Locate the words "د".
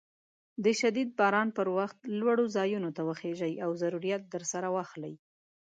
0.63-0.65